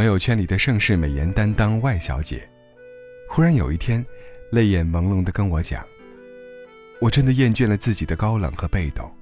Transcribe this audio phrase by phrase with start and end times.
[0.00, 2.48] 朋友圈里的盛世美颜担当外小姐，
[3.28, 4.02] 忽然有一天，
[4.50, 5.86] 泪眼朦胧地跟我讲
[7.02, 9.14] ：“我真的厌倦了自己的高冷和被动。”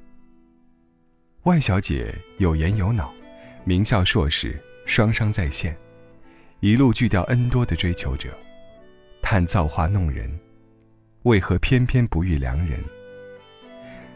[1.42, 3.12] 外小姐有颜有脑，
[3.64, 4.56] 名校硕士，
[4.86, 5.76] 双商在线，
[6.60, 8.28] 一路拒掉 N 多的追求者，
[9.20, 10.30] 叹造化弄人，
[11.24, 12.78] 为何偏偏不遇良人？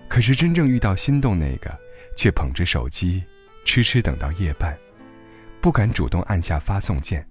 [0.06, 1.76] 可是真正遇到心动那个，
[2.16, 3.24] 却捧着手机，
[3.64, 4.78] 痴痴等到夜半。
[5.62, 7.24] 不敢主动按下发送键。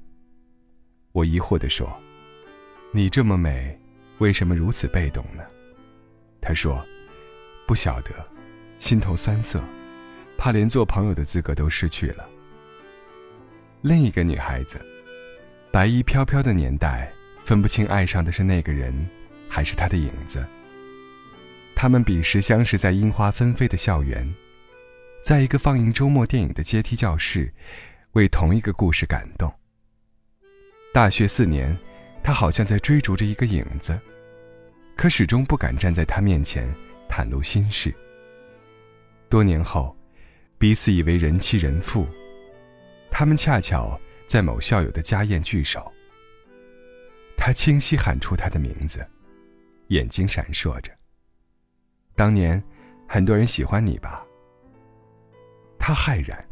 [1.12, 2.02] 我疑惑地说
[2.94, 3.78] ：“你这么美，
[4.20, 5.44] 为什么如此被动呢？”
[6.42, 6.82] 他说
[7.68, 8.12] ：“不晓得，
[8.80, 9.62] 心头酸涩，
[10.38, 12.26] 怕连做朋友的资格都失去了。”
[13.84, 14.80] 另一个女孩子，
[15.70, 17.12] 白衣飘飘的年代，
[17.44, 19.10] 分不清爱上的是那个人，
[19.50, 20.48] 还是他的影子。
[21.76, 24.34] 他们彼时相识在樱花纷飞的校园，
[25.22, 27.54] 在一个放映周末电影的阶梯教室。
[28.14, 29.52] 为同一个故事感动。
[30.94, 31.78] 大学四年，
[32.22, 33.98] 他好像在追逐着一个影子，
[34.98, 36.68] 可始终不敢站在他面前
[37.08, 37.94] 袒露心事。
[39.30, 39.96] 多年后，
[40.58, 42.06] 彼此以为人妻人妇，
[43.10, 45.90] 他们恰巧在某校友的家宴聚首。
[47.38, 49.08] 他清晰喊出他的名字，
[49.88, 50.92] 眼睛闪烁着。
[52.14, 52.62] 当年，
[53.08, 54.26] 很多人喜欢你吧？
[55.80, 56.46] 他骇然。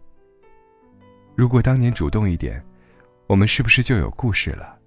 [1.39, 2.61] 如果当年主动一点，
[3.25, 4.77] 我们是不是就有故事了？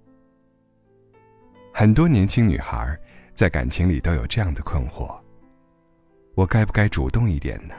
[1.73, 2.95] 很多年轻女孩
[3.33, 5.19] 在感情里都有这样的困惑：
[6.35, 7.73] 我该不该主动一点呢？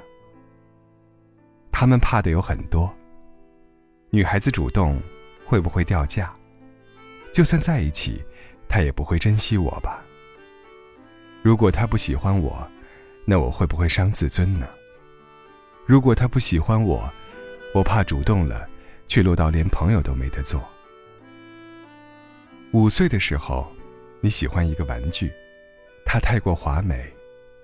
[1.71, 2.93] 她们怕的有很多。
[4.11, 5.01] 女孩子主动
[5.47, 6.35] 会不会掉价？
[7.33, 8.25] 就算在一起，
[8.69, 10.03] 他也不会珍惜我吧？
[11.45, 12.69] 如果他不喜欢我，
[13.25, 14.67] 那我会不会伤自尊呢？
[15.87, 17.09] 如果他不喜欢我？
[17.75, 18.69] 我怕主动了，
[19.09, 20.65] 却落到连朋友都没得做。
[22.71, 23.67] 五岁的时候，
[24.21, 25.33] 你喜欢一个玩具，
[26.07, 27.13] 它太过华美，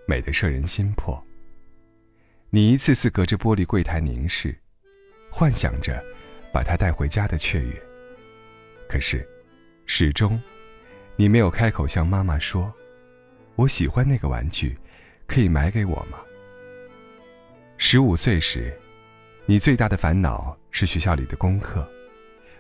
[0.09, 1.25] 美得摄人心魄。
[2.51, 4.53] 你一次次隔着玻璃柜台凝视，
[5.31, 6.05] 幻想着
[6.53, 7.81] 把它带回家的雀跃。
[8.89, 9.25] 可是，
[9.87, 10.43] 始终，
[11.15, 12.75] 你没有开口向妈妈说
[13.55, 14.77] ：“我喜欢那个玩具，
[15.29, 16.19] 可以买给我吗？”
[17.79, 18.77] 十五岁时。
[19.47, 21.89] 你最大的烦恼是学校里的功课，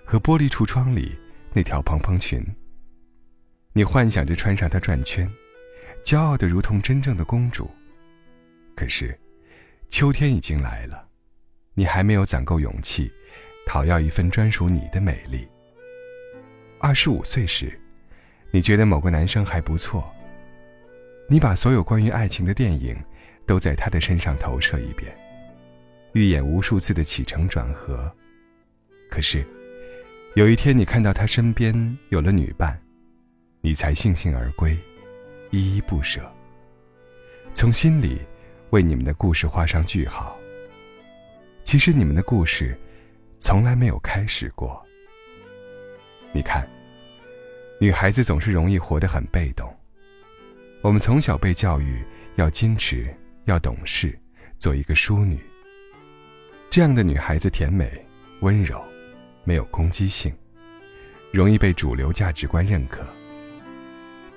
[0.05, 1.17] 和玻璃橱窗里
[1.53, 2.45] 那条蓬蓬裙。
[3.73, 5.31] 你幻想着穿上它转圈，
[6.05, 7.71] 骄傲的如同真正的公主。
[8.75, 9.17] 可是，
[9.89, 11.07] 秋天已经来了，
[11.75, 13.13] 你还没有攒够勇气，
[13.67, 15.47] 讨要一份专属你的美丽。
[16.81, 17.79] 二十五岁时，
[18.51, 20.13] 你觉得某个男生还不错，
[21.29, 22.97] 你把所有关于爱情的电影，
[23.47, 25.17] 都在他的身上投射一遍。
[26.13, 28.11] 预演无数次的起承转合，
[29.09, 29.45] 可是，
[30.35, 32.81] 有一天你看到他身边有了女伴，
[33.61, 34.77] 你才悻悻而归，
[35.51, 36.21] 依依不舍。
[37.55, 38.19] 从心里
[38.71, 40.37] 为你们的故事画上句号。
[41.63, 42.77] 其实你们的故事
[43.39, 44.85] 从来没有开始过。
[46.33, 46.69] 你看，
[47.81, 49.73] 女孩子总是容易活得很被动。
[50.83, 52.05] 我们从小被教育
[52.37, 54.19] 要矜持，要懂事，
[54.59, 55.39] 做一个淑女。
[56.71, 57.91] 这样的女孩子甜美、
[58.43, 58.81] 温柔，
[59.43, 60.33] 没有攻击性，
[61.33, 63.05] 容易被主流价值观认可。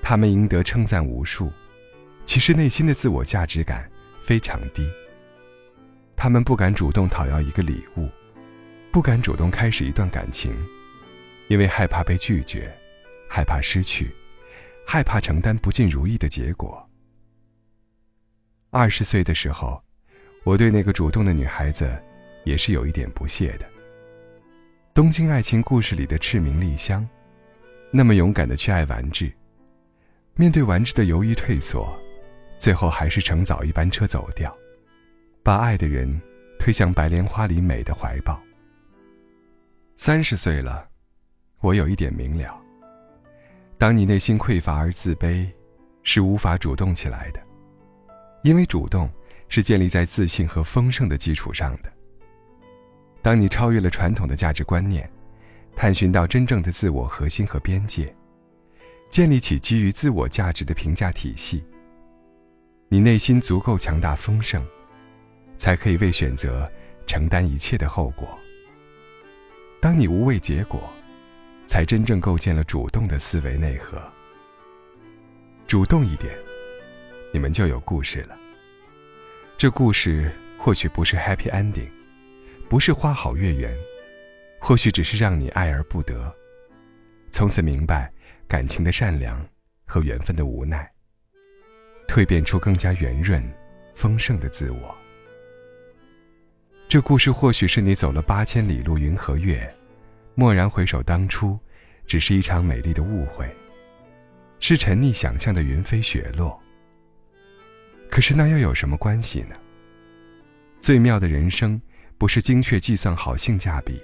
[0.02, 1.54] 她们赢得称赞无数，
[2.26, 3.88] 其实内心的自我价值感
[4.24, 4.92] 非常低。
[6.16, 8.10] 她们不敢主动讨要一个礼物，
[8.92, 10.52] 不敢主动开始一段感情，
[11.50, 12.76] 因为害怕被拒绝，
[13.30, 14.12] 害怕失去，
[14.88, 16.84] 害怕承担不尽如意的结果。
[18.72, 19.80] 二十岁的时候，
[20.44, 21.96] 我对那个主动的女孩子。
[22.44, 23.66] 也是有一点不屑的。
[24.94, 27.08] 东京爱情故事里的赤名莉香，
[27.92, 29.32] 那么勇敢的去爱完治，
[30.36, 31.92] 面对完治的犹豫退缩，
[32.60, 34.56] 最后还是乘早一班车走掉，
[35.42, 36.22] 把爱的人
[36.60, 38.40] 推向白莲花里美的怀抱。
[39.96, 40.88] 三十岁了，
[41.60, 42.60] 我有一点明了：
[43.78, 45.50] 当你内心匮乏而自卑，
[46.04, 47.40] 是无法主动起来的，
[48.44, 49.10] 因为主动
[49.50, 51.92] 是建立在自信和丰盛的基础上的。
[53.24, 55.10] 当你超越了传统的价值观念，
[55.78, 58.14] 探寻到真正的自我核心和边界，
[59.10, 61.64] 建立起基于自我价值的评价体系，
[62.90, 64.62] 你内心足够强大丰盛，
[65.58, 66.70] 才可以为选择
[67.08, 68.28] 承担一切的后果。
[69.80, 70.92] 当你无畏结果，
[71.66, 74.04] 才真正构建了主动的思维内核。
[75.66, 76.36] 主动一点，
[77.32, 78.38] 你们就有故事了。
[79.58, 81.90] 这故事或许不是 happy ending。
[82.74, 83.72] 不是花好月圆，
[84.60, 86.36] 或许只是让你爱而不得，
[87.30, 88.12] 从此明白
[88.48, 89.48] 感情的善良
[89.86, 90.92] 和缘分的无奈，
[92.08, 93.48] 蜕变出更加圆润、
[93.94, 94.96] 丰盛的自我。
[96.88, 99.72] 这故事或许是你走了八千里路云和月，
[100.34, 101.60] 蓦然回首，当初
[102.08, 103.48] 只是一场美丽的误会，
[104.60, 106.60] 是沉溺想象的云飞雪落。
[108.10, 109.56] 可是那又有什么关系呢？
[110.80, 111.80] 最妙的人生，
[112.24, 114.02] 不是精确计算好性价比，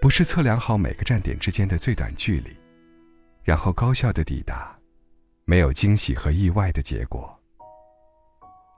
[0.00, 2.56] 不是测量好每个站点之间的最短距离，
[3.42, 4.78] 然后高效的抵达，
[5.44, 7.36] 没有惊喜和意外的结果。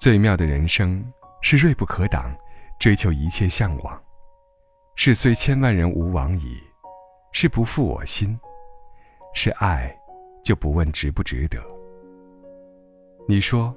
[0.01, 1.05] 最妙的人生，
[1.43, 2.35] 是锐不可挡。
[2.81, 4.03] 追求一切向往，
[4.97, 6.57] 是虽千万人吾往矣，
[7.33, 8.35] 是不负我心，
[9.35, 9.95] 是爱，
[10.43, 11.63] 就不问值不值得。
[13.29, 13.77] 你说，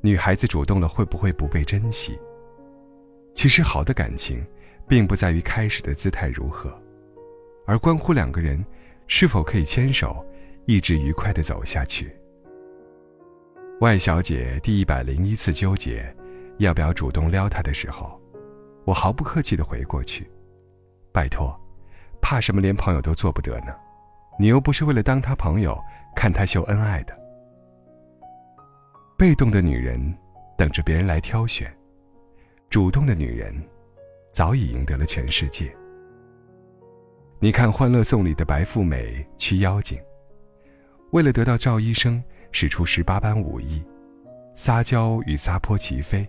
[0.00, 2.18] 女孩子主动了会不会不被珍惜？
[3.44, 4.42] 其实好的感情，
[4.88, 6.72] 并不在于开始的姿态如何，
[7.66, 8.64] 而关乎两个人
[9.06, 10.24] 是否可以牵手，
[10.64, 12.16] 一直愉快的走下去。
[13.82, 16.10] 外小姐第一百零一次纠结，
[16.56, 18.18] 要不要主动撩他的时候。
[18.86, 20.26] 我毫不客气的回过去，
[21.12, 21.54] 拜托，
[22.22, 22.62] 怕什么？
[22.62, 23.74] 连朋友都做不得呢？
[24.40, 25.78] 你又不是为了当他朋友，
[26.16, 27.14] 看他秀恩爱的。
[29.18, 30.00] 被动的女人
[30.56, 31.70] 等着别人来挑选，
[32.74, 33.54] 主动的女人
[34.32, 35.72] 早已赢得了全世界。
[37.38, 39.96] 你看《欢乐颂》里的白富美驱妖精，
[41.12, 43.80] 为了得到赵医生，使出十八般武艺，
[44.56, 46.28] 撒娇与撒泼齐飞。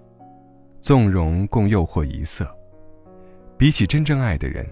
[0.79, 2.47] 纵容共诱惑一色，
[3.57, 4.63] 比起真正爱的人，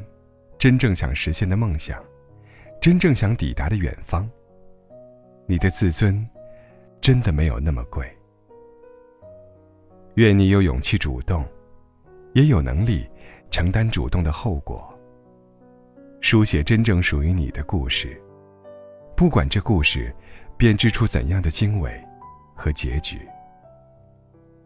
[0.59, 1.99] 真正想实现的梦想，
[2.79, 4.29] 真正想抵达的远方，
[5.47, 6.23] 你的自尊
[7.01, 8.07] 真的没有那么贵。
[10.17, 11.43] 愿你有勇气主动，
[12.33, 13.09] 也有能力
[13.51, 14.93] 承担主动的后果，
[16.21, 18.19] 书写真正属于你的故事，
[19.15, 20.13] 不管这故事
[20.57, 21.91] 编织出怎样的经纬
[22.55, 23.19] 和结局。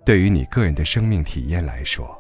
[0.06, 2.18] 对于你个人的生命体验来说，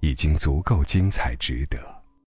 [0.00, 1.95] 已经足够精彩，值得。